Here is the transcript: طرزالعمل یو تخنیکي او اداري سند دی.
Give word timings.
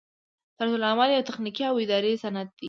طرزالعمل 0.59 1.09
یو 1.11 1.27
تخنیکي 1.29 1.63
او 1.67 1.75
اداري 1.83 2.11
سند 2.23 2.47
دی. 2.51 2.55